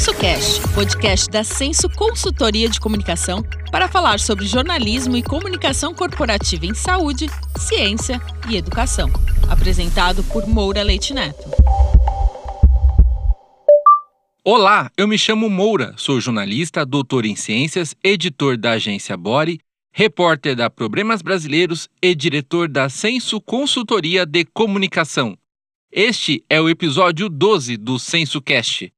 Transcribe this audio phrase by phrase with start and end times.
[0.00, 6.72] SensoCast, podcast da Senso Consultoria de Comunicação para falar sobre jornalismo e comunicação corporativa em
[6.72, 7.26] saúde,
[7.58, 8.18] ciência
[8.48, 9.10] e educação.
[9.46, 11.44] Apresentado por Moura Leite Neto.
[14.42, 19.60] Olá, eu me chamo Moura, sou jornalista, doutor em ciências, editor da agência Bore,
[19.92, 25.36] repórter da Problemas Brasileiros e diretor da Senso Consultoria de Comunicação.
[25.92, 28.90] Este é o episódio 12 do SensoCast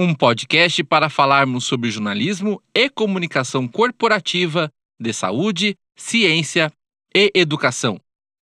[0.00, 6.70] um podcast para falarmos sobre jornalismo e comunicação corporativa de saúde, ciência
[7.12, 8.00] e educação.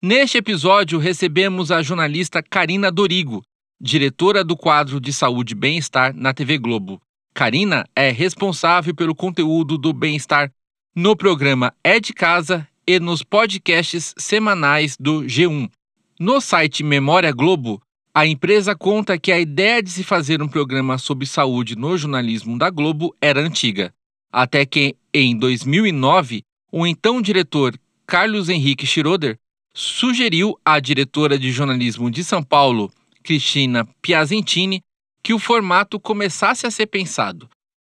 [0.02, 3.42] Neste episódio, recebemos a jornalista Karina Dorigo,
[3.78, 6.98] diretora do quadro de saúde e bem-estar na TV Globo.
[7.34, 10.50] Karina é responsável pelo conteúdo do bem-estar
[10.96, 15.70] no programa É de Casa e nos podcasts semanais do G1.
[16.18, 17.82] No site Memória Globo,
[18.16, 22.56] a empresa conta que a ideia de se fazer um programa sobre saúde no jornalismo
[22.56, 23.92] da Globo era antiga,
[24.32, 29.36] até que, em 2009, o então diretor Carlos Henrique Schroeder
[29.74, 32.88] sugeriu à diretora de jornalismo de São Paulo,
[33.24, 34.80] Cristina Piazentini,
[35.20, 37.48] que o formato começasse a ser pensado.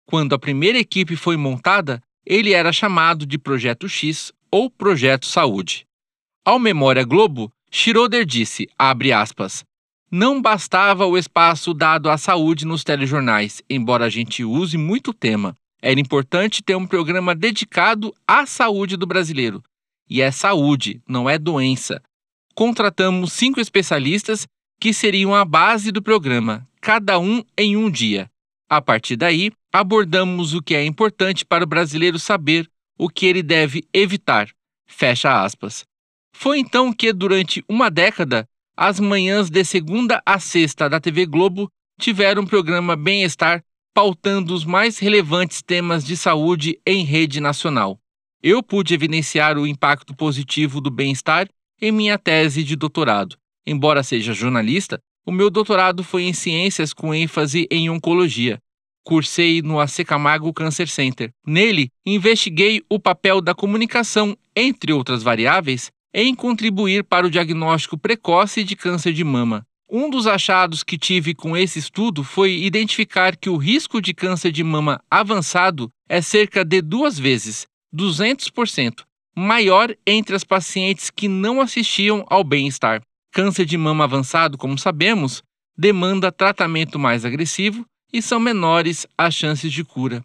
[0.08, 5.86] Quando a primeira equipe foi montada, ele era chamado de Projeto X ou Projeto Saúde.
[6.44, 9.63] Ao Memória Globo, Schroeder disse, abre aspas,
[10.11, 15.13] não bastava o espaço dado à saúde nos telejornais, embora a gente use muito o
[15.13, 15.55] tema.
[15.81, 19.61] Era importante ter um programa dedicado à saúde do brasileiro.
[20.09, 22.02] E é saúde, não é doença.
[22.55, 24.47] Contratamos cinco especialistas
[24.80, 28.30] que seriam a base do programa, cada um em um dia.
[28.69, 33.44] A partir daí, abordamos o que é importante para o brasileiro saber, o que ele
[33.44, 34.50] deve evitar.
[34.88, 35.83] Fecha aspas.
[36.33, 38.47] Foi então que, durante uma década,
[38.78, 41.67] as manhãs de segunda a sexta da TV Globo
[42.00, 48.00] tiveram um programa Bem-Estar pautando os mais relevantes temas de saúde em rede nacional.
[48.44, 51.50] Eu pude evidenciar o impacto positivo do bem-estar
[51.81, 53.35] em minha tese de doutorado.
[53.66, 58.59] Embora seja jornalista, o meu doutorado foi em ciências com ênfase em oncologia.
[59.03, 61.31] Cursei no AC Camargo Cancer Center.
[61.46, 68.63] Nele, investiguei o papel da comunicação, entre outras variáveis, em contribuir para o diagnóstico precoce
[68.63, 69.66] de câncer de mama.
[69.90, 74.51] Um dos achados que tive com esse estudo foi identificar que o risco de câncer
[74.51, 79.03] de mama avançado é cerca de duas vezes, 200%,
[79.35, 83.01] maior entre as pacientes que não assistiam ao bem-estar.
[83.31, 85.41] Câncer de mama avançado, como sabemos,
[85.78, 90.22] demanda tratamento mais agressivo e são menores as chances de cura.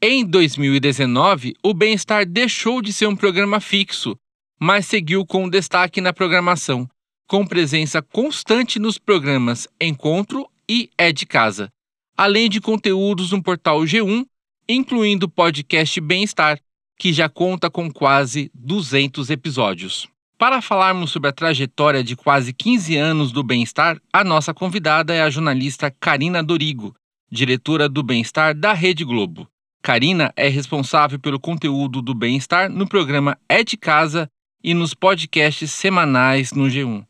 [0.00, 4.16] Em 2019, o bem-estar deixou de ser um programa fixo
[4.58, 6.88] mas seguiu com destaque na programação,
[7.26, 11.70] com presença constante nos programas Encontro e É de Casa,
[12.16, 14.26] além de conteúdos no portal G1,
[14.68, 16.58] incluindo o podcast Bem-Estar,
[16.98, 20.08] que já conta com quase 200 episódios.
[20.36, 25.22] Para falarmos sobre a trajetória de quase 15 anos do bem-estar, a nossa convidada é
[25.22, 26.94] a jornalista Karina Dorigo,
[27.30, 29.48] diretora do bem-estar da Rede Globo.
[29.82, 34.28] Karina é responsável pelo conteúdo do bem-estar no programa É de Casa
[34.62, 37.04] e nos podcasts semanais no G1.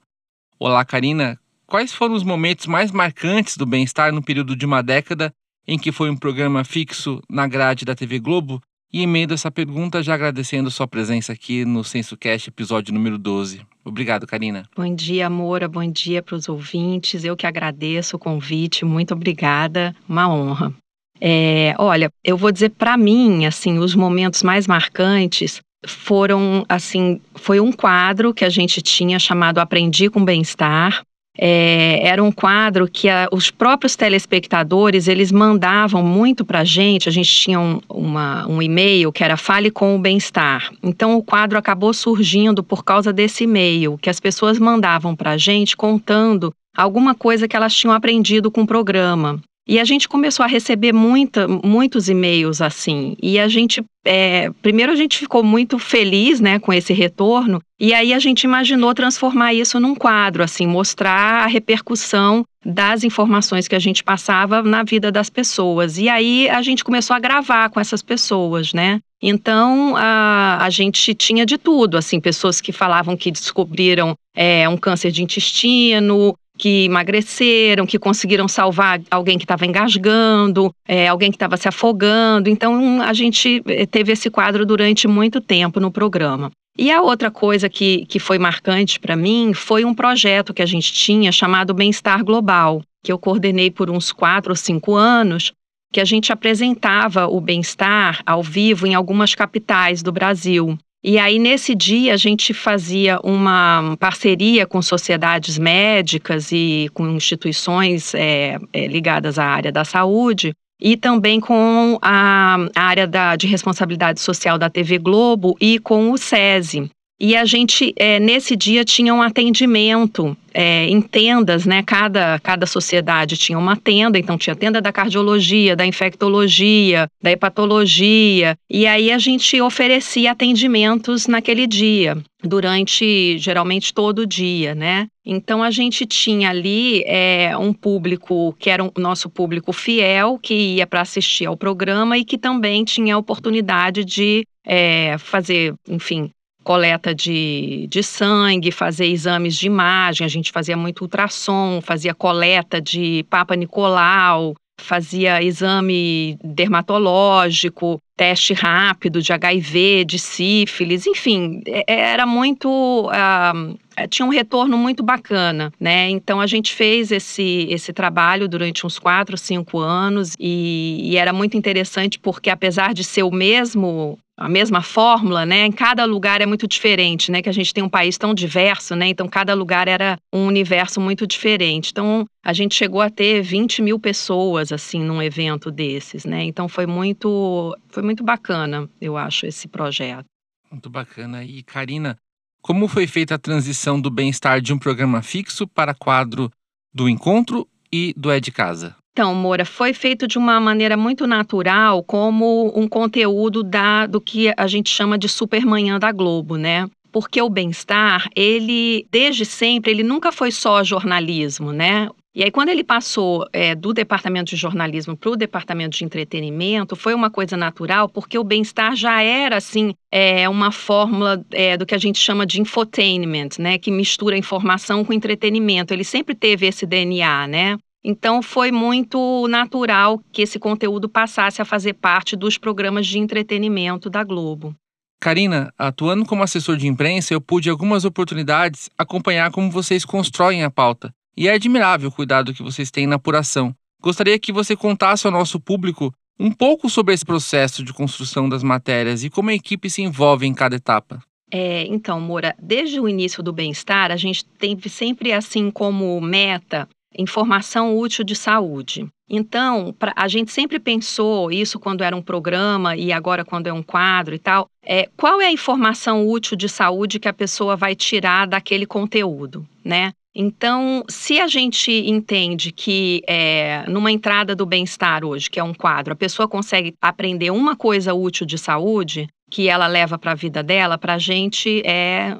[0.59, 1.38] Olá, Karina.
[1.66, 5.32] Quais foram os momentos mais marcantes do bem-estar no período de uma década
[5.66, 8.60] em que foi um programa fixo na grade da TV Globo?
[8.91, 13.60] E emendo essa pergunta já agradecendo sua presença aqui no SensoCast, episódio número 12.
[13.84, 14.64] Obrigado, Karina.
[14.75, 15.69] Bom dia, Moura.
[15.69, 17.22] Bom dia para os ouvintes.
[17.22, 18.87] Eu que agradeço o convite.
[18.87, 19.94] Muito obrigada.
[20.08, 20.72] Uma honra.
[21.20, 27.60] É, olha, eu vou dizer para mim, assim, os momentos mais marcantes foram assim, foi
[27.60, 31.02] um quadro que a gente tinha chamado Aprendi com Bem-Estar.
[31.40, 37.08] É, era um quadro que a, os próprios telespectadores eles mandavam muito para a gente.
[37.08, 40.72] A gente tinha um, uma, um e-mail que era Fale com o Bem-Estar.
[40.82, 45.36] Então o quadro acabou surgindo por causa desse e-mail que as pessoas mandavam para a
[45.36, 49.40] gente contando alguma coisa que elas tinham aprendido com o programa.
[49.68, 53.14] E a gente começou a receber muita, muitos e-mails assim.
[53.22, 57.60] E a gente, é, primeiro a gente ficou muito feliz, né, com esse retorno.
[57.78, 63.69] E aí a gente imaginou transformar isso num quadro, assim, mostrar a repercussão das informações
[63.69, 65.98] que a gente passava na vida das pessoas.
[65.98, 69.00] E aí a gente começou a gravar com essas pessoas, né?
[69.20, 74.76] Então a, a gente tinha de tudo, assim, pessoas que falavam que descobriram é, um
[74.76, 81.37] câncer de intestino, que emagreceram, que conseguiram salvar alguém que estava engasgando, é, alguém que
[81.37, 82.50] estava se afogando.
[82.50, 86.50] Então, a gente eh, teve esse quadro durante muito tempo no programa.
[86.76, 90.66] E a outra coisa que, que foi marcante para mim foi um projeto que a
[90.66, 95.52] gente tinha chamado Bem-Estar Global, que eu coordenei por uns quatro ou cinco anos,
[95.93, 100.78] que a gente apresentava o bem-estar ao vivo em algumas capitais do Brasil.
[101.02, 108.14] E aí, nesse dia, a gente fazia uma parceria com sociedades médicas e com instituições
[108.14, 114.20] é, é, ligadas à área da saúde, e também com a, área da, de responsabilidade
[114.20, 116.90] social da TV Globo e com o SESI.
[117.20, 121.82] E a gente, é, nesse dia, tinha um atendimento é, em tendas, né?
[121.82, 128.56] Cada, cada sociedade tinha uma tenda, então tinha tenda da cardiologia, da infectologia, da hepatologia.
[128.70, 135.09] E aí a gente oferecia atendimentos naquele dia, durante geralmente todo o dia, né?
[135.26, 140.55] Então a gente tinha ali é, um público que era o nosso público fiel, que
[140.55, 146.31] ia para assistir ao programa e que também tinha a oportunidade de é, fazer, enfim,
[146.62, 152.81] coleta de, de sangue, fazer exames de imagem, a gente fazia muito ultrassom, fazia coleta
[152.81, 162.26] de Papa Nicolau, fazia exame dermatológico, teste rápido de HIV, de sífilis, enfim, é, era
[162.26, 162.69] muito.
[163.08, 163.78] Uh,
[164.08, 166.08] tinha um retorno muito bacana, né?
[166.08, 171.32] Então a gente fez esse, esse trabalho durante uns quatro, cinco anos e, e era
[171.32, 175.67] muito interessante porque, apesar de ser o mesmo a mesma fórmula, né?
[175.67, 177.43] Em cada lugar é muito diferente, né?
[177.43, 179.08] Que a gente tem um país tão diverso, né?
[179.08, 181.90] Então cada lugar era um universo muito diferente.
[181.90, 186.44] Então a gente chegou a ter 20 mil pessoas assim num evento desses, né?
[186.44, 190.25] Então foi muito, foi muito bacana, eu acho, esse projeto.
[190.70, 191.43] Muito bacana.
[191.43, 192.17] E Karina,
[192.62, 196.49] como foi feita a transição do bem-estar de um programa fixo para quadro
[196.94, 198.94] do encontro e do É de Casa?
[199.19, 204.55] Então, Moura, foi feito de uma maneira muito natural, como um conteúdo da, do que
[204.56, 206.88] a gente chama de Supermanhã da Globo, né?
[207.11, 212.09] Porque o bem-estar, ele, desde sempre, ele nunca foi só jornalismo, né?
[212.32, 216.94] E aí, quando ele passou é, do departamento de jornalismo para o departamento de entretenimento,
[216.94, 221.85] foi uma coisa natural, porque o bem-estar já era, assim, é, uma fórmula é, do
[221.85, 223.79] que a gente chama de infotainment, né?
[223.79, 225.93] Que mistura informação com entretenimento.
[225.93, 227.79] Ele sempre teve esse DNA, né?
[228.10, 234.08] Então, foi muito natural que esse conteúdo passasse a fazer parte dos programas de entretenimento
[234.08, 234.75] da Globo.
[235.20, 240.70] Karina, atuando como assessor de imprensa, eu pude algumas oportunidades acompanhar como vocês constroem a
[240.70, 241.12] pauta.
[241.37, 243.75] E é admirável o cuidado que vocês têm na apuração.
[244.00, 246.10] Gostaria que você contasse ao nosso público
[246.40, 250.46] um pouco sobre esse processo de construção das matérias e como a equipe se envolve
[250.46, 251.22] em cada etapa.
[251.50, 256.88] É, então, Moura, desde o início do bem-estar, a gente teve sempre assim como meta
[257.16, 259.06] informação útil de saúde.
[259.28, 263.72] Então, pra, a gente sempre pensou isso quando era um programa e agora quando é
[263.72, 264.70] um quadro e tal.
[264.82, 269.66] É, qual é a informação útil de saúde que a pessoa vai tirar daquele conteúdo,
[269.84, 270.12] né?
[270.34, 275.75] Então, se a gente entende que é, numa entrada do bem-estar hoje, que é um
[275.75, 280.37] quadro, a pessoa consegue aprender uma coisa útil de saúde que ela leva para a
[280.37, 282.38] vida dela, para a gente é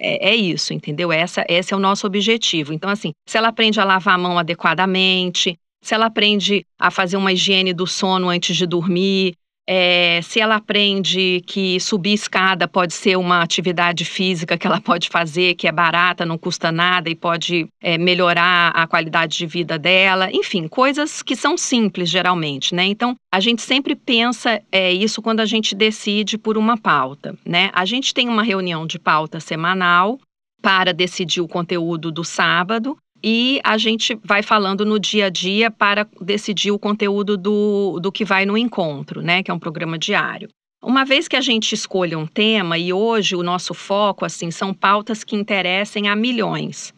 [0.00, 1.12] é, é, isso, entendeu?
[1.12, 2.72] Essa, esse é o nosso objetivo.
[2.72, 7.16] Então, assim, se ela aprende a lavar a mão adequadamente, se ela aprende a fazer
[7.16, 9.34] uma higiene do sono antes de dormir,
[9.72, 15.08] é, se ela aprende que subir escada pode ser uma atividade física que ela pode
[15.08, 19.78] fazer, que é barata, não custa nada e pode é, melhorar a qualidade de vida
[19.78, 22.84] dela, enfim, coisas que são simples geralmente, né?
[22.84, 27.70] Então, a gente sempre pensa é, isso quando a gente decide por uma pauta, né?
[27.72, 30.18] A gente tem uma reunião de pauta semanal
[30.60, 35.70] para decidir o conteúdo do sábado e a gente vai falando no dia a dia
[35.70, 39.42] para decidir o conteúdo do, do que vai no encontro, né?
[39.42, 40.48] Que é um programa diário.
[40.82, 44.72] Uma vez que a gente escolha um tema, e hoje o nosso foco, assim, são
[44.72, 46.94] pautas que interessem a milhões.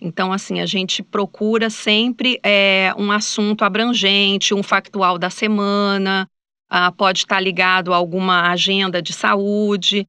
[0.00, 6.26] Então, assim, a gente procura sempre é, um assunto abrangente, um factual da semana,
[6.70, 10.06] ah, pode estar ligado a alguma agenda de saúde.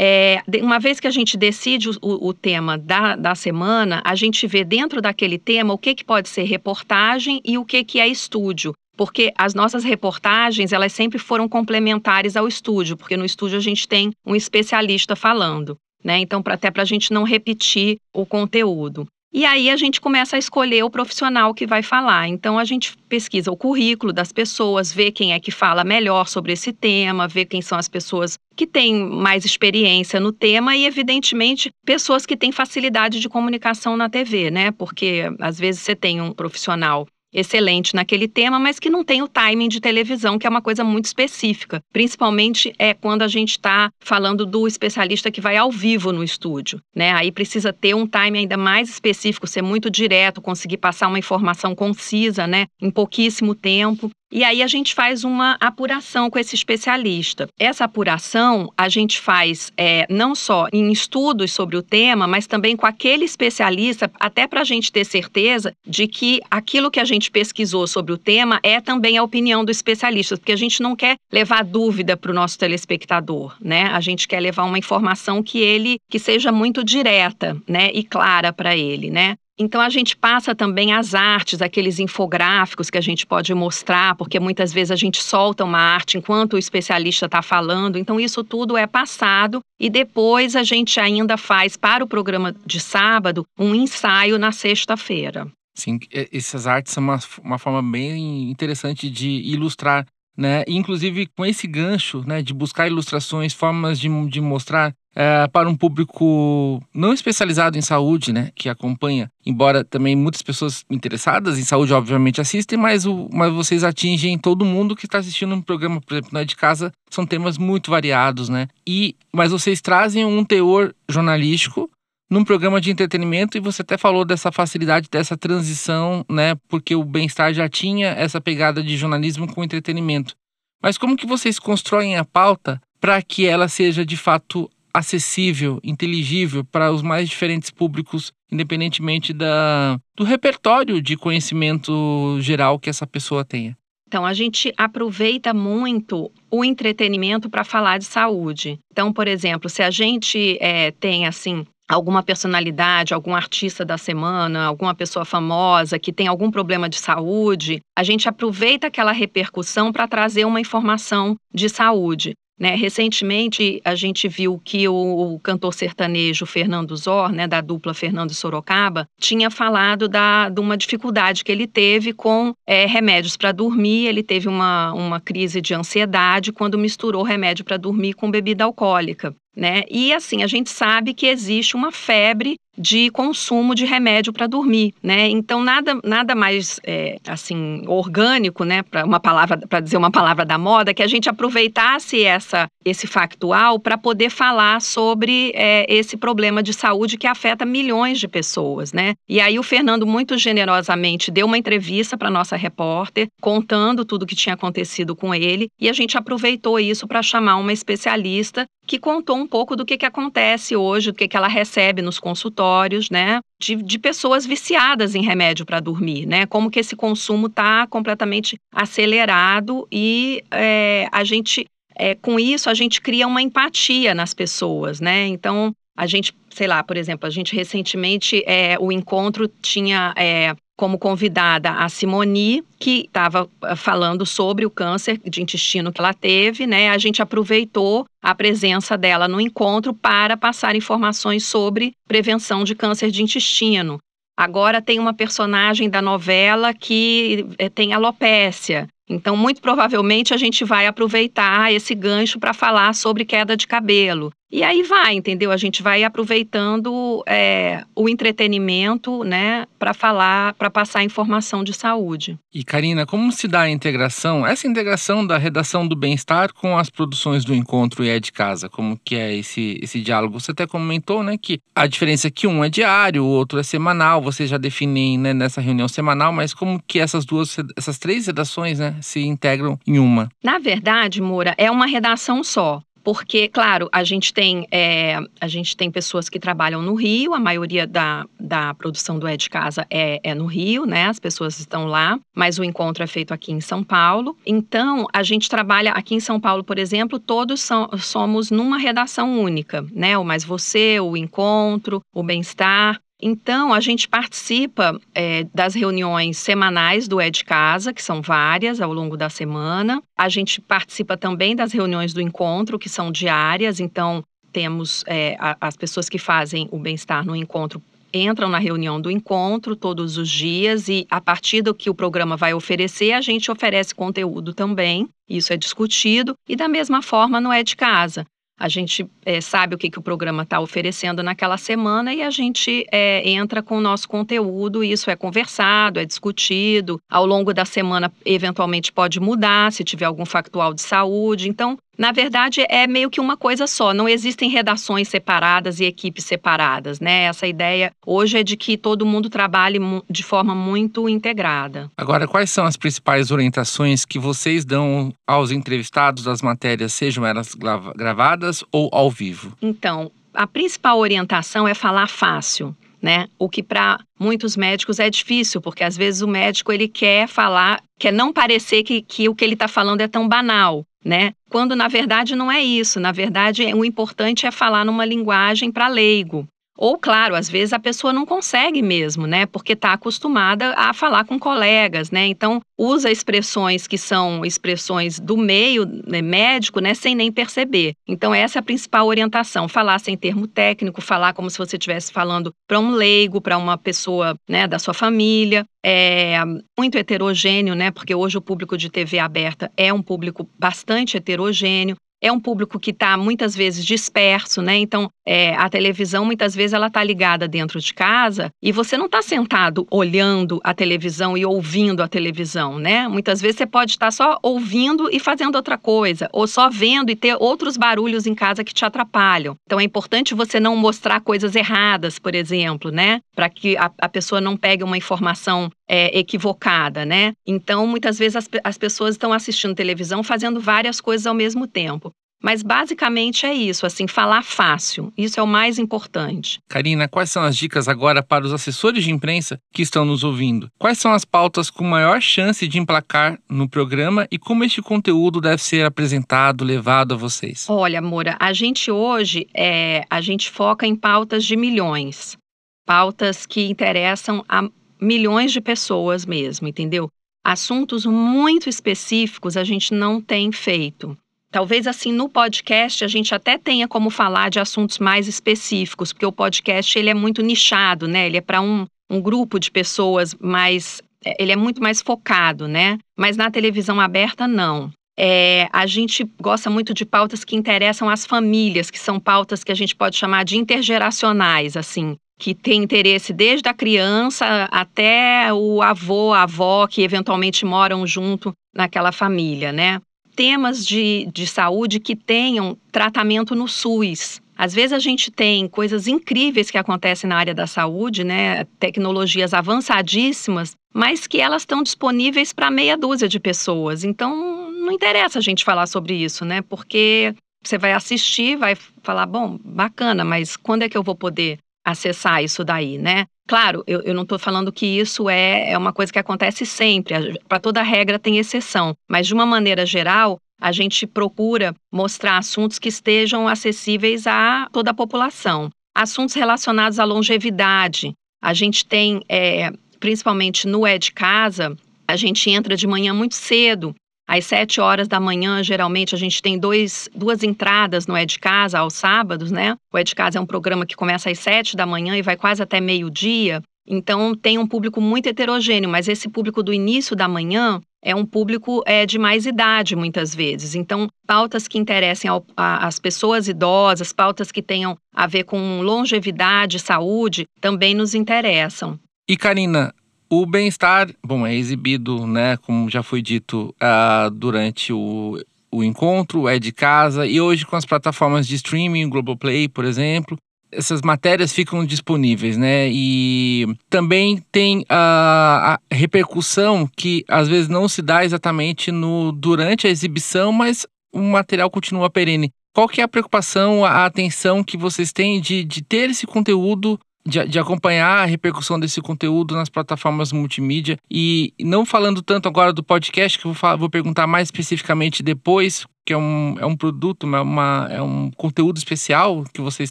[0.00, 4.46] É, uma vez que a gente decide o, o, tema da, da semana, a gente
[4.46, 8.06] vê dentro daquele tema o que, que pode ser reportagem e o que, que é
[8.06, 8.72] estúdio.
[8.96, 13.88] Porque as nossas reportagens, elas sempre foram complementares ao estúdio, porque no estúdio a gente
[13.88, 15.76] tem um especialista falando.
[16.04, 16.20] Né?
[16.20, 19.04] Então, pra, até para a gente não repetir o conteúdo.
[19.30, 22.28] E aí a gente começa a escolher o profissional que vai falar.
[22.28, 26.52] Então a gente pesquisa o currículo das pessoas, vê quem é que fala melhor sobre
[26.52, 31.70] esse tema, vê quem são as pessoas que têm mais experiência no tema e, evidentemente,
[31.84, 34.70] pessoas que têm facilidade de comunicação na TV, né?
[34.72, 39.28] Porque às vezes você tem um profissional excelente naquele tema, mas que não tem o
[39.28, 41.80] timing de televisão, que é uma coisa muito específica.
[41.92, 46.80] Principalmente é quando a gente está falando do especialista que vai ao vivo no estúdio,
[46.94, 47.12] né?
[47.12, 51.74] Aí precisa ter um timing ainda mais específico, ser muito direto, conseguir passar uma informação
[51.74, 52.66] concisa, né?
[52.80, 54.10] Em pouquíssimo tempo.
[54.30, 57.48] E aí a gente faz uma apuração com esse especialista.
[57.58, 62.76] Essa apuração a gente faz é, não só em estudos sobre o tema, mas também
[62.76, 67.30] com aquele especialista, até para a gente ter certeza de que aquilo que a gente
[67.30, 71.16] pesquisou sobre o tema é também a opinião do especialista, porque a gente não quer
[71.32, 73.84] levar dúvida para o nosso telespectador, né?
[73.84, 78.52] A gente quer levar uma informação que ele que seja muito direta, né, e clara
[78.52, 79.36] para ele, né?
[79.58, 84.38] Então a gente passa também as artes, aqueles infográficos que a gente pode mostrar, porque
[84.38, 87.98] muitas vezes a gente solta uma arte enquanto o especialista está falando.
[87.98, 92.78] Então isso tudo é passado e depois a gente ainda faz para o programa de
[92.78, 95.50] sábado um ensaio na sexta-feira.
[95.74, 95.98] Sim,
[96.32, 100.06] essas artes são uma, uma forma bem interessante de ilustrar
[100.38, 100.62] né?
[100.68, 105.74] Inclusive com esse gancho, né, de buscar ilustrações, formas de, de mostrar é, para um
[105.74, 109.28] público não especializado em saúde, né, que acompanha.
[109.44, 114.64] Embora também muitas pessoas interessadas em saúde, obviamente, assistem, mas, o, mas vocês atingem todo
[114.64, 118.48] mundo que está assistindo um programa, por exemplo, na de casa, são temas muito variados,
[118.48, 118.68] né?
[118.86, 121.90] E, mas vocês trazem um teor jornalístico
[122.30, 126.54] num programa de entretenimento e você até falou dessa facilidade dessa transição, né?
[126.68, 130.34] Porque o bem-estar já tinha essa pegada de jornalismo com entretenimento.
[130.80, 136.64] Mas como que vocês constroem a pauta para que ela seja de fato acessível, inteligível
[136.64, 143.44] para os mais diferentes públicos, independentemente da, do repertório de conhecimento geral que essa pessoa
[143.44, 143.76] tenha?
[144.08, 148.78] Então, a gente aproveita muito o entretenimento para falar de saúde.
[148.90, 154.64] Então, por exemplo, se a gente é, tem assim alguma personalidade, algum artista da semana,
[154.64, 160.08] alguma pessoa famosa que tem algum problema de saúde, a gente aproveita aquela repercussão para
[160.08, 162.34] trazer uma informação de saúde.
[162.58, 162.74] Né?
[162.74, 164.94] Recentemente, a gente viu que o,
[165.34, 170.76] o, cantor sertanejo Fernando Zor, né, da dupla Fernando Sorocaba, tinha falado da, de uma
[170.76, 174.06] dificuldade que ele teve com é, remédios para dormir.
[174.06, 179.34] Ele teve uma, uma crise de ansiedade quando misturou remédio para dormir com bebida alcoólica.
[179.58, 179.82] Né?
[179.90, 184.94] E assim, a gente sabe que existe uma febre de consumo de remédio para dormir,
[185.02, 185.28] né?
[185.28, 188.82] Então nada, nada mais é, assim orgânico, né?
[188.84, 193.06] Para uma palavra, para dizer uma palavra da moda, que a gente aproveitasse essa esse
[193.06, 198.92] factual para poder falar sobre é, esse problema de saúde que afeta milhões de pessoas,
[198.92, 199.14] né?
[199.28, 204.26] E aí o Fernando muito generosamente deu uma entrevista para nossa repórter contando tudo o
[204.26, 208.98] que tinha acontecido com ele e a gente aproveitou isso para chamar uma especialista que
[208.98, 213.10] contou um pouco do que, que acontece hoje, do que, que ela recebe nos consultórios,
[213.10, 213.40] né?
[213.60, 216.46] De, de pessoas viciadas em remédio para dormir, né?
[216.46, 222.74] Como que esse consumo está completamente acelerado e é, a gente, é, com isso, a
[222.74, 225.26] gente cria uma empatia nas pessoas, né?
[225.26, 230.54] Então, a gente, sei lá, por exemplo, a gente recentemente, é, o encontro tinha é,
[230.78, 236.14] como convidada a Simoni, que estava eh, falando sobre o câncer de intestino que ela
[236.14, 236.90] teve, né?
[236.90, 243.10] A gente aproveitou a presença dela no encontro para passar informações sobre prevenção de câncer
[243.10, 243.98] de intestino.
[244.38, 248.86] Agora tem uma personagem da novela que eh, tem alopécia.
[249.10, 254.30] Então, muito provavelmente, a gente vai aproveitar esse gancho para falar sobre queda de cabelo.
[254.50, 255.50] E aí vai, entendeu?
[255.50, 262.38] A gente vai aproveitando é, o entretenimento, né, para falar, para passar informação de saúde.
[262.52, 266.88] E Karina, como se dá a integração, essa integração da redação do bem-estar com as
[266.88, 268.70] produções do encontro e é de casa?
[268.70, 270.40] Como que é esse, esse diálogo?
[270.40, 273.62] Você até comentou, né, que a diferença é que um é diário, o outro é
[273.62, 274.22] semanal.
[274.22, 278.78] Vocês já definem né, nessa reunião semanal, mas como que essas duas, essas três redações,
[278.78, 280.30] né, se integram em uma?
[280.42, 285.74] Na verdade, Moura, é uma redação só porque, claro, a gente tem, é, a gente
[285.74, 289.86] tem pessoas que trabalham no Rio, a maioria da, da produção do É de Casa
[289.88, 291.06] é, é no Rio, né?
[291.06, 294.36] As pessoas estão lá, mas o encontro é feito aqui em São Paulo.
[294.44, 299.40] Então, a gente trabalha aqui em São Paulo, por exemplo, todos são, somos numa redação
[299.40, 300.18] única, né?
[300.18, 303.00] O Mais Você, o Encontro, o Bem-Estar.
[303.20, 308.92] Então, a gente participa é, das reuniões semanais do Ed Casa, que são várias ao
[308.92, 310.00] longo da semana.
[310.16, 313.80] A gente participa também das reuniões do encontro, que são diárias.
[313.80, 314.22] Então,
[314.52, 317.82] temos é, a, as pessoas que fazem o bem-estar no encontro
[318.12, 322.36] entram na reunião do encontro todos os dias e a partir do que o programa
[322.36, 325.08] vai oferecer, a gente oferece conteúdo também.
[325.28, 328.24] Isso é discutido e da mesma forma no é de casa.
[328.58, 332.30] A gente é, sabe o que, que o programa está oferecendo naquela semana e a
[332.30, 334.82] gente é, entra com o nosso conteúdo.
[334.82, 337.00] Isso é conversado, é discutido.
[337.08, 341.48] Ao longo da semana, eventualmente pode mudar se tiver algum factual de saúde.
[341.48, 343.92] Então, Na verdade, é meio que uma coisa só.
[343.92, 347.24] Não existem redações separadas e equipes separadas, né?
[347.24, 351.90] Essa ideia hoje é de que todo mundo trabalhe de forma muito integrada.
[351.96, 357.52] Agora, quais são as principais orientações que vocês dão aos entrevistados das matérias, sejam elas
[357.96, 359.52] gravadas ou ao vivo?
[359.60, 362.76] Então, a principal orientação é falar fácil.
[363.00, 363.28] Né?
[363.38, 367.80] O que para muitos médicos é difícil, porque às vezes o médico ele quer falar,
[367.96, 371.32] quer não parecer que, que o que ele está falando é tão banal né?
[371.50, 375.88] Quando na verdade não é isso, na verdade o importante é falar numa linguagem para
[375.88, 376.46] leigo.
[376.80, 379.46] Ou, claro, às vezes a pessoa não consegue mesmo, né?
[379.46, 382.24] Porque está acostumada a falar com colegas, né?
[382.26, 386.94] Então, usa expressões que são expressões do meio né, médico, né?
[386.94, 387.94] Sem nem perceber.
[388.06, 392.12] Então, essa é a principal orientação: falar sem termo técnico, falar como se você estivesse
[392.12, 395.64] falando para um leigo, para uma pessoa né, da sua família.
[395.84, 396.38] É
[396.78, 397.90] muito heterogêneo, né?
[397.90, 402.78] Porque hoje o público de TV aberta é um público bastante heterogêneo é um público
[402.78, 404.76] que está muitas vezes disperso, né?
[404.76, 409.06] Então, é, a televisão muitas vezes ela está ligada dentro de casa e você não
[409.06, 413.06] está sentado olhando a televisão e ouvindo a televisão, né?
[413.08, 417.16] Muitas vezes você pode estar só ouvindo e fazendo outra coisa, ou só vendo e
[417.16, 419.56] ter outros barulhos em casa que te atrapalham.
[419.64, 423.20] Então, é importante você não mostrar coisas erradas, por exemplo, né?
[423.34, 427.32] Para que a, a pessoa não pegue uma informação é, equivocada, né?
[427.46, 432.12] Então, muitas vezes as, as pessoas estão assistindo televisão fazendo várias coisas ao mesmo tempo.
[432.40, 435.12] Mas basicamente é isso, assim, falar fácil.
[435.18, 436.60] Isso é o mais importante.
[436.68, 440.70] Karina, quais são as dicas agora para os assessores de imprensa que estão nos ouvindo?
[440.78, 445.40] Quais são as pautas com maior chance de emplacar no programa e como este conteúdo
[445.40, 447.66] deve ser apresentado, levado a vocês?
[447.68, 452.38] Olha, Moura, a gente hoje é, a gente foca em pautas de milhões.
[452.86, 454.62] Pautas que interessam a
[455.00, 457.10] milhões de pessoas mesmo, entendeu?
[457.44, 461.16] Assuntos muito específicos a gente não tem feito.
[461.50, 466.26] Talvez assim no podcast a gente até tenha como falar de assuntos mais específicos, porque
[466.26, 468.26] o podcast ele é muito nichado, né?
[468.26, 472.68] Ele é para um, um grupo de pessoas mais, é, ele é muito mais focado,
[472.68, 472.98] né?
[473.16, 474.90] Mas na televisão aberta não.
[475.18, 479.72] É, a gente gosta muito de pautas que interessam as famílias, que são pautas que
[479.72, 485.82] a gente pode chamar de intergeracionais, assim que tem interesse desde a criança até o
[485.82, 490.00] avô, a avó, que eventualmente moram junto naquela família, né?
[490.36, 494.40] Temas de, de saúde que tenham tratamento no SUS.
[494.56, 498.64] Às vezes a gente tem coisas incríveis que acontecem na área da saúde, né?
[498.78, 504.04] Tecnologias avançadíssimas, mas que elas estão disponíveis para meia dúzia de pessoas.
[504.04, 506.62] Então, não interessa a gente falar sobre isso, né?
[506.62, 511.58] Porque você vai assistir, vai falar, bom, bacana, mas quando é que eu vou poder
[511.90, 513.26] acessar isso daí, né?
[513.46, 517.38] Claro, eu, eu não estou falando que isso é, é uma coisa que acontece sempre,
[517.48, 522.78] para toda regra tem exceção, mas de uma maneira geral, a gente procura mostrar assuntos
[522.78, 525.70] que estejam acessíveis a toda a população.
[525.94, 528.12] Assuntos relacionados à longevidade.
[528.42, 533.34] A gente tem, é, principalmente no É de Casa, a gente entra de manhã muito
[533.34, 533.94] cedo
[534.28, 538.38] às 7 horas da manhã, geralmente, a gente tem dois, duas entradas no É de
[538.38, 539.74] Casa aos sábados, né?
[539.90, 542.36] O É de Casa é um programa que começa às 7 da manhã e vai
[542.36, 543.62] quase até meio-dia.
[543.86, 548.26] Então, tem um público muito heterogêneo, mas esse público do início da manhã é um
[548.26, 550.74] público é, de mais idade, muitas vezes.
[550.74, 555.80] Então, pautas que interessem ao, a, as pessoas idosas, pautas que tenham a ver com
[555.80, 559.00] longevidade, saúde, também nos interessam.
[559.26, 559.94] E, Karina,
[560.30, 566.48] o bem-estar, bom, é exibido, né, como já foi dito, uh, durante o, o encontro,
[566.48, 570.36] é de casa, e hoje com as plataformas de streaming, Globoplay, por exemplo,
[570.70, 572.90] essas matérias ficam disponíveis, né?
[572.90, 579.86] E também tem a, a, repercussão que às vezes não se dá exatamente no durante
[579.86, 582.52] a exibição, mas o material continua perene.
[582.74, 587.00] Qual que é a preocupação, a atenção que vocês têm de, de ter esse conteúdo
[587.26, 590.98] de, de, acompanhar a repercussão desse conteúdo nas plataformas multimídia.
[591.10, 595.22] E não falando tanto agora do podcast, que eu vou, falar, vou perguntar mais especificamente
[595.22, 599.90] depois, que é um, é um produto, uma, é um conteúdo especial que vocês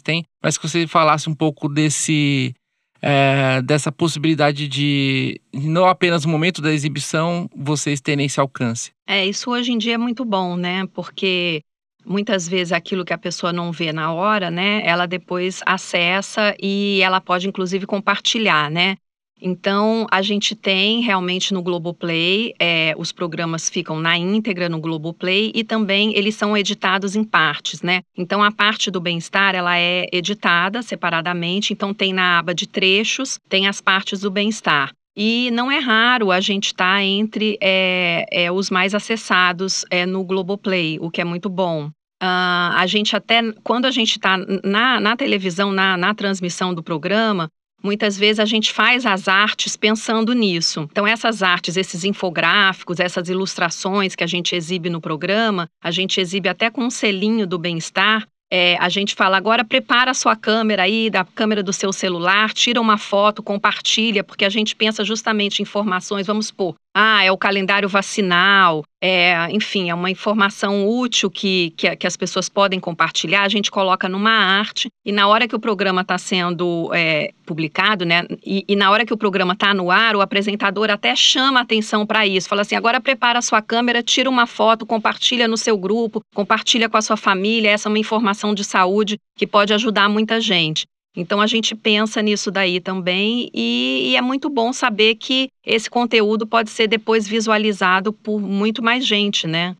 [0.00, 2.54] têm, mas que você falasse um pouco desse.
[3.00, 8.90] É, dessa possibilidade de, não apenas no momento da exibição, vocês terem esse alcance.
[9.06, 10.84] É, isso hoje em dia é muito bom, né?
[10.92, 11.62] Porque
[12.04, 17.00] muitas vezes aquilo que a pessoa não vê na hora, né, ela depois acessa e
[17.02, 18.96] ela pode inclusive compartilhar, né?
[19.40, 25.52] Então, a gente tem realmente no Globoplay, é, os programas ficam na íntegra no Globoplay
[25.54, 28.02] e também eles são editados em partes, né?
[28.16, 33.38] Então, a parte do bem-estar, ela é editada separadamente, então tem na aba de trechos,
[33.48, 34.90] tem as partes do bem-estar.
[35.20, 40.06] E não é raro a gente estar tá entre é, é, os mais acessados é,
[40.06, 41.86] no Globoplay, o que é muito bom.
[42.22, 46.84] Uh, a gente até, quando a gente está na, na televisão, na, na transmissão do
[46.84, 47.50] programa,
[47.80, 50.88] Muitas vezes a gente faz as artes pensando nisso.
[50.90, 56.20] Então, essas artes, esses infográficos, essas ilustrações que a gente exibe no programa, a gente
[56.20, 60.34] exibe até com um selinho do bem-estar, é, a gente fala agora prepara a sua
[60.34, 65.04] câmera aí, da câmera do seu celular, tira uma foto, compartilha, porque a gente pensa
[65.04, 70.84] justamente em informações, vamos supor, ah, é o calendário vacinal, é, enfim, é uma informação
[70.84, 75.28] útil que, que, que, as pessoas podem compartilhar, a gente coloca numa arte e na
[75.28, 79.16] hora que o programa está sendo é, publicado, né, e, e, na hora que o
[79.16, 83.38] programa está no ar, o apresentador até chama atenção para isso, fala assim, agora prepara
[83.38, 87.70] a sua câmera, tira uma foto, compartilha no seu grupo, compartilha com a sua família,
[87.70, 90.84] essa é uma informação de saúde que pode ajudar muita gente.
[91.18, 95.90] Então a gente pensa nisso daí também e, e, é muito bom saber que esse
[95.90, 99.74] conteúdo pode ser depois visualizado por muito mais gente, né?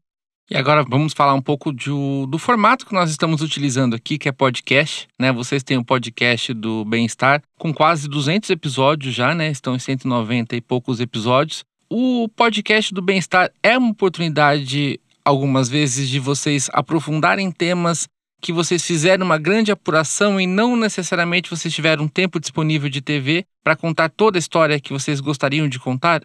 [0.50, 1.90] E agora vamos falar um pouco de,
[2.28, 5.30] do formato que nós estamos utilizando aqui, que é podcast, né?
[5.30, 9.48] Vocês têm o um podcast do Bem-Estar com quase 200 episódios já, né?
[9.48, 11.64] Estão em 190 e poucos episódios.
[11.88, 18.08] O podcast do Bem-Estar é uma oportunidade algumas vezes de vocês aprofundarem temas
[18.40, 23.00] que vocês fizeram uma grande apuração e não necessariamente vocês tiveram um tempo disponível de
[23.00, 26.22] TV para contar toda a história que vocês gostariam de contar?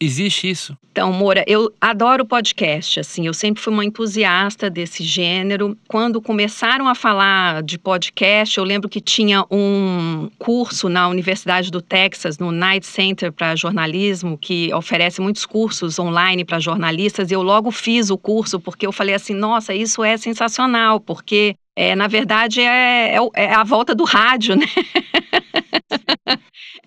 [0.00, 0.76] Existe isso?
[0.90, 5.76] Então, Moura, eu adoro podcast, assim, eu sempre fui uma entusiasta desse gênero.
[5.88, 11.80] Quando começaram a falar de podcast, eu lembro que tinha um curso na Universidade do
[11.80, 17.42] Texas, no Knight Center para jornalismo, que oferece muitos cursos online para jornalistas, e eu
[17.42, 22.06] logo fiz o curso porque eu falei assim, nossa, isso é sensacional, porque é, na
[22.06, 24.66] verdade, é, é, é, a volta do rádio, né?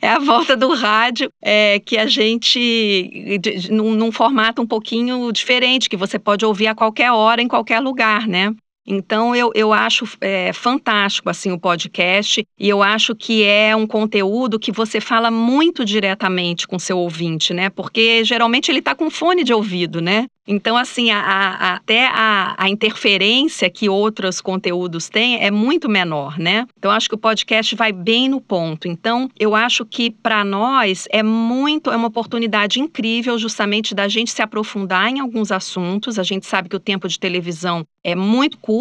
[0.01, 5.31] é a volta do rádio é, que a gente, de, num, num formato um pouquinho
[5.31, 8.53] diferente, que você pode ouvir a qualquer hora, em qualquer lugar, né?
[8.87, 13.85] Então eu, eu acho é, fantástico assim o podcast e eu acho que é um
[13.85, 17.69] conteúdo que você fala muito diretamente com seu ouvinte, né?
[17.69, 20.27] Porque geralmente ele está com fone de ouvido, né?
[20.47, 26.39] Então, assim, a, a, até a, a, interferência que outros conteúdos têm é muito menor,
[26.39, 26.65] né?
[26.77, 28.87] Então, acho que o podcast vai bem no ponto.
[28.87, 34.31] Então, eu acho que para nós é muito, é uma oportunidade incrível justamente da gente
[34.31, 36.17] se aprofundar em alguns assuntos.
[36.17, 38.76] A gente sabe que o tempo de televisão é muito curto,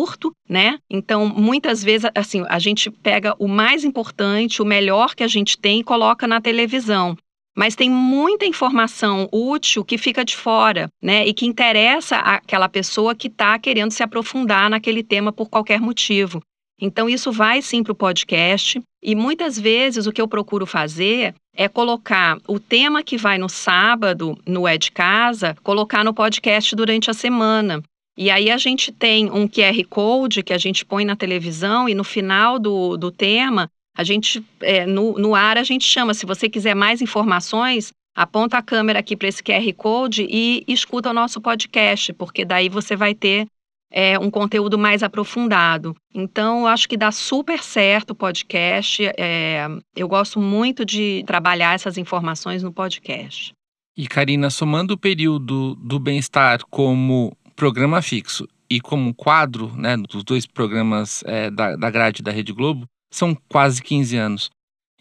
[0.48, 0.78] né?
[0.90, 5.59] Então, muitas vezes, assim, a gente pega o mais importante, o melhor que a gente
[5.59, 7.16] tem e coloca na televisão
[7.56, 11.26] mas tem muita informação útil que fica de fora, né?
[11.26, 16.42] E que interessa aquela pessoa que está querendo se aprofundar naquele tema por qualquer motivo.
[16.78, 18.82] Então, isso vai sim para o podcast.
[19.02, 23.48] E muitas vezes o que eu procuro fazer é colocar o tema que vai no
[23.48, 27.82] sábado, no É de Casa, colocar no podcast durante a semana.
[28.16, 31.94] E aí a gente tem um QR Code que a gente põe na televisão e
[31.94, 36.12] no final do, do tema a gente, é, no, no ar, a gente chama.
[36.12, 41.11] Se você quiser mais informações, aponta a câmera aqui para esse QR Code e escuta
[41.11, 43.46] o nosso podcast, porque daí você vai ter
[43.90, 45.96] é, um conteúdo mais aprofundado.
[46.14, 49.02] Então, acho que dá super certo o podcast.
[49.16, 53.55] É, eu gosto muito de trabalhar essas informações no podcast.
[53.96, 60.22] E, Karina, somando o período do bem-estar como programa fixo e como quadro né, dos
[60.22, 64.50] dois programas é, da, da grade da Rede Globo, são quase 15 anos.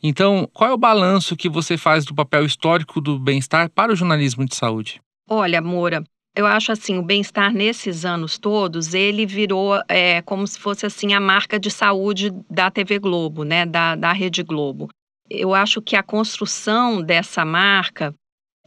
[0.01, 3.95] Então, qual é o balanço que você faz do papel histórico do bem-estar para o
[3.95, 5.01] jornalismo de saúde?
[5.27, 6.03] Olha, Moura,
[6.35, 11.13] eu acho assim, o bem-estar nesses anos todos, ele virou é, como se fosse assim
[11.13, 14.89] a marca de saúde da TV Globo, né, da, da Rede Globo.
[15.29, 18.13] Eu acho que a construção dessa marca,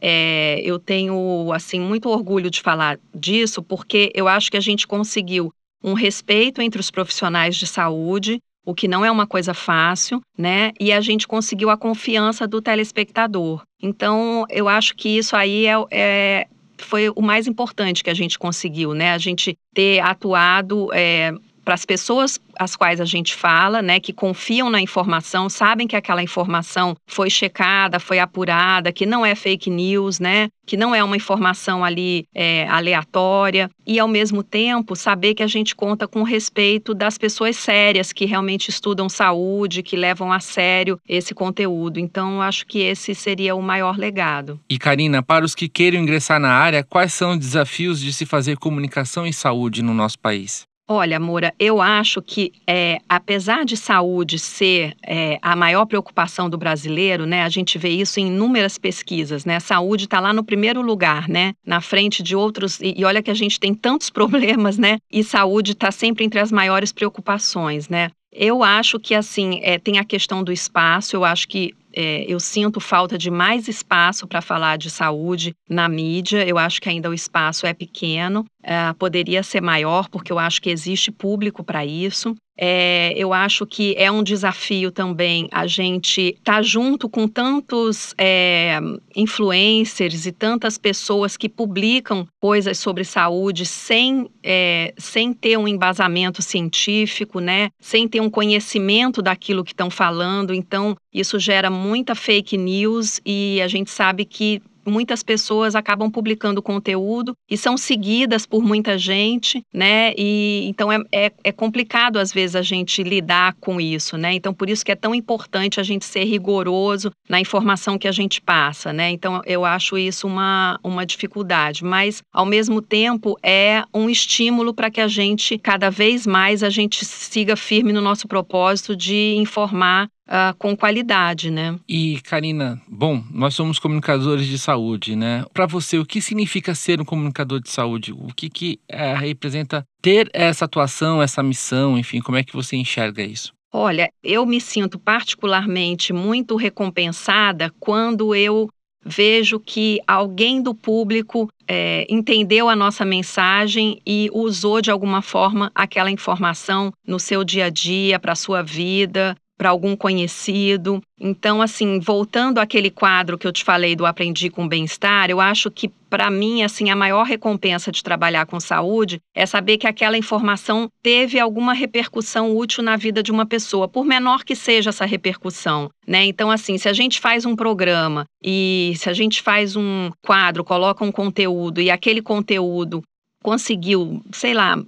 [0.01, 4.87] é, eu tenho assim muito orgulho de falar disso, porque eu acho que a gente
[4.87, 10.21] conseguiu um respeito entre os profissionais de saúde, o que não é uma coisa fácil,
[10.37, 10.71] né?
[10.79, 13.63] E a gente conseguiu a confiança do telespectador.
[13.81, 18.39] Então, eu acho que isso aí é, é foi o mais importante que a gente
[18.39, 19.11] conseguiu, né?
[19.11, 21.33] A gente ter atuado é,
[21.69, 25.95] para as pessoas as quais a gente fala, né, que confiam na informação, sabem que
[25.95, 31.03] aquela informação foi checada, foi apurada, que não é fake news, né, que não é
[31.03, 36.21] uma informação ali é, aleatória e ao mesmo tempo saber que a gente conta com
[36.21, 41.99] o respeito das pessoas sérias que realmente estudam saúde, que levam a sério esse conteúdo.
[41.99, 44.59] Então, acho que esse seria o maior legado.
[44.69, 48.25] E Karina, para os que queiram ingressar na área, quais são os desafios de se
[48.25, 50.68] fazer comunicação em saúde no nosso país?
[50.91, 56.57] Olha, Moura, eu acho que, é, apesar de saúde ser é, a maior preocupação do
[56.57, 59.59] brasileiro, né, a gente vê isso em inúmeras pesquisas, né?
[59.59, 61.53] Saúde está lá no primeiro lugar, né?
[61.63, 62.79] Na frente de outros.
[62.79, 64.97] E, e olha que a gente tem tantos problemas, né?
[65.11, 68.09] E saúde está sempre entre as maiores preocupações, né?
[68.31, 72.39] Eu acho que, assim, é, tem a questão do espaço, eu acho que é, eu
[72.39, 76.47] sinto falta de mais espaço para falar de saúde na mídia.
[76.47, 80.61] Eu acho que ainda o espaço é pequeno, é, poderia ser maior, porque eu acho
[80.61, 82.33] que existe público para isso.
[82.61, 88.13] É, eu acho que é um desafio também a gente estar tá junto com tantos
[88.17, 88.77] é,
[89.15, 96.41] influencers e tantas pessoas que publicam coisas sobre saúde sem, é, sem ter um embasamento
[96.41, 97.69] científico, né?
[97.79, 100.53] Sem ter um conhecimento daquilo que estão falando.
[100.53, 106.61] Então, isso gera muita fake news e a gente sabe que muitas pessoas acabam publicando
[106.61, 110.13] conteúdo e são seguidas por muita gente, né?
[110.17, 114.33] E então é, é, é, complicado às vezes a gente lidar com isso, né?
[114.33, 118.11] Então por isso que é tão importante a gente ser rigoroso na informação que a
[118.11, 119.09] gente passa, né?
[119.11, 124.91] Então eu acho isso uma, uma dificuldade, mas ao mesmo tempo é um estímulo para
[124.91, 130.09] que a gente cada vez mais a gente siga firme no nosso propósito de informar
[130.29, 131.77] uh, com qualidade, né?
[131.87, 135.43] E Karina, bom, nós somos comunicadores de saúde, né?
[135.53, 138.13] Para você, o que significa ser um comunicador de saúde?
[138.13, 142.77] O que que uh, representa ter essa atuação, essa missão, enfim, como é que você
[142.77, 143.53] enxerga isso?
[143.71, 148.67] Olha, eu me sinto particularmente muito recompensada quando eu
[149.05, 155.71] vejo que alguém do público é, entendeu a nossa mensagem e usou de alguma forma
[155.73, 161.01] aquela informação no seu dia a dia, para a sua vida, para algum conhecido.
[161.19, 165.69] Então, assim, voltando àquele quadro que eu te falei do Aprendi com Bem-Estar, eu acho
[165.69, 170.17] que, para mim, assim, a maior recompensa de trabalhar com saúde é saber que aquela
[170.17, 175.05] informação teve alguma repercussão útil na vida de uma pessoa, por menor que seja essa
[175.05, 176.23] repercussão, né?
[176.23, 180.63] Então, assim, se a gente faz um programa e se a gente faz um quadro,
[180.63, 183.03] coloca um conteúdo e aquele conteúdo
[183.43, 184.81] conseguiu, sei lá,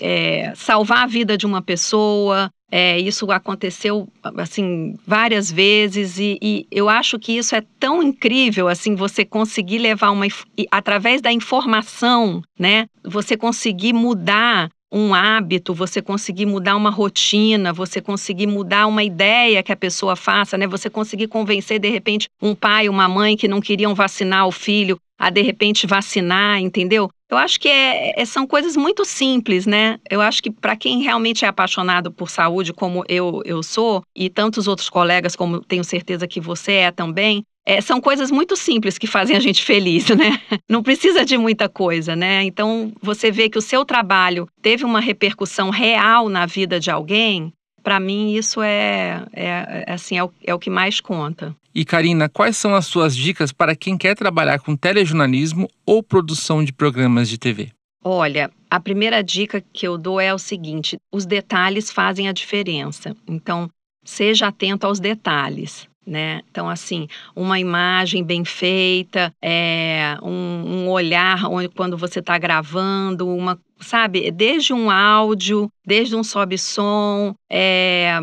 [0.00, 6.66] é, salvar a vida de uma pessoa, é, isso aconteceu assim várias vezes e, e,
[6.72, 10.26] eu acho que isso é tão incrível assim você conseguir levar uma
[10.72, 12.86] através da informação, né?
[13.04, 19.62] Você conseguir mudar um hábito, você conseguir mudar uma rotina, você conseguir mudar uma ideia
[19.62, 20.66] que a pessoa faça, né?
[20.66, 24.98] Você conseguir convencer de repente um pai, uma mãe que não queriam vacinar o filho
[25.18, 27.08] a de repente vacinar, entendeu?
[27.30, 29.98] Eu acho que é, é, são coisas muito simples, né?
[30.10, 34.28] Eu acho que para quem realmente é apaixonado por saúde, como eu, eu sou, e
[34.28, 38.98] tantos outros colegas, como tenho certeza que você é também, é, são coisas muito simples
[38.98, 40.38] que fazem a gente feliz, né?
[40.68, 42.44] Não precisa de muita coisa, né?
[42.44, 47.52] Então, você vê que o seu trabalho teve uma repercussão real na vida de alguém,
[47.84, 51.54] para mim isso é, é, é assim é o, é o que mais conta.
[51.74, 56.64] E Karina, quais são as suas dicas para quem quer trabalhar com telejornalismo ou produção
[56.64, 57.70] de programas de TV?
[58.02, 63.14] Olha, a primeira dica que eu dou é o seguinte: os detalhes fazem a diferença.
[63.28, 63.68] Então,
[64.04, 65.88] seja atento aos detalhes.
[66.06, 66.42] Né?
[66.50, 73.26] Então, assim, uma imagem bem feita, é, um, um olhar onde, quando você está gravando,
[73.26, 78.18] uma, sabe, desde um áudio, desde um sobe-som, é,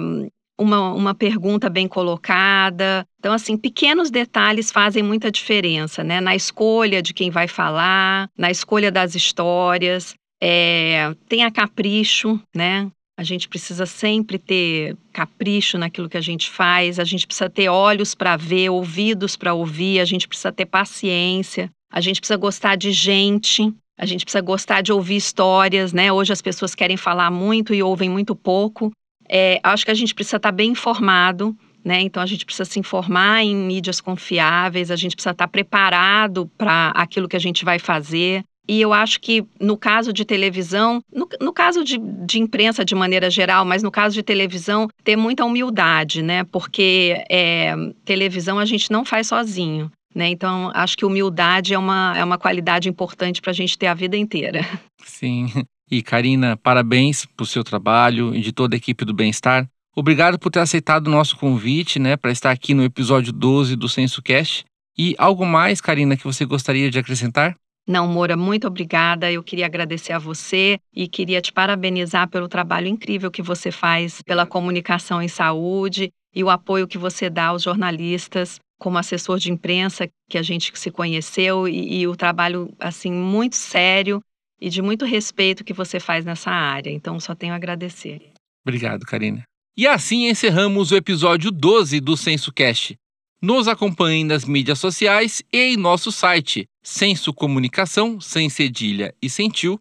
[0.62, 3.06] uma, uma pergunta bem colocada.
[3.20, 6.22] Então, assim, pequenos detalhes fazem muita diferença, né?
[6.22, 10.14] Na escolha de quem vai falar, na escolha das histórias.
[10.42, 12.90] É, tenha capricho, né?
[13.18, 17.70] A gente precisa sempre ter capricho naquilo que a gente faz, a gente precisa ter
[17.70, 22.76] olhos para ver, ouvidos para ouvir, a gente precisa ter paciência, a gente precisa gostar
[22.76, 26.12] de gente, a gente precisa gostar de ouvir histórias, né?
[26.12, 28.92] Hoje as pessoas querem falar muito e ouvem muito pouco.
[29.30, 32.02] É, acho que a gente precisa estar bem informado, né?
[32.02, 36.90] Então a gente precisa se informar em mídias confiáveis, a gente precisa estar preparado para
[36.96, 38.44] aquilo que a gente vai fazer.
[38.68, 42.96] E eu acho que no caso de televisão, no, no caso de, de, imprensa de
[42.96, 46.44] maneira geral, mas no caso de televisão, ter muita humildade, né?
[46.46, 49.92] Porque é, televisão a gente não faz sozinho.
[50.14, 50.30] Né?
[50.30, 53.94] Então, acho que humildade é uma, é uma qualidade importante para a gente ter a
[53.94, 54.62] vida inteira.
[55.04, 55.48] Sim.
[55.90, 59.68] E Karina, parabéns por seu trabalho e de toda a equipe do Bem-Estar.
[59.94, 63.90] Obrigado por ter aceitado o nosso convite, né, para estar aqui no episódio 12 do
[63.90, 64.64] SensoCast.
[64.98, 67.56] E algo mais, Karina, que você gostaria de acrescentar?
[67.88, 69.30] Não, Moura, muito obrigada.
[69.30, 74.22] Eu queria agradecer a você e queria te parabenizar pelo trabalho incrível que você faz
[74.22, 79.52] pela comunicação em saúde e o apoio que você dá aos jornalistas como assessor de
[79.52, 84.20] imprensa que a gente se conheceu e, e o trabalho assim muito sério
[84.60, 86.90] e de muito respeito que você faz nessa área.
[86.90, 88.32] Então, só tenho a agradecer.
[88.66, 89.44] Obrigado, Karina.
[89.78, 92.96] E assim encerramos o episódio 12 do SensoCast.
[93.40, 99.80] Nos acompanhem nas mídias sociais e em nosso site sensocomunicação, sem cedilha e sentiu.com.br.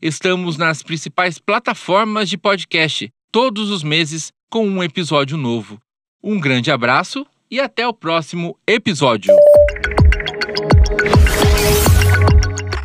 [0.00, 5.78] Estamos nas principais plataformas de podcast, todos os meses com um episódio novo.
[6.22, 9.34] Um grande abraço e até o próximo episódio.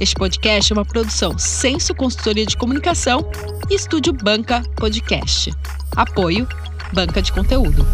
[0.01, 3.29] Este podcast é uma produção Senso Consultoria de Comunicação
[3.69, 5.51] e Estúdio Banca Podcast.
[5.95, 6.47] Apoio
[6.93, 7.85] Banca de Conteúdo.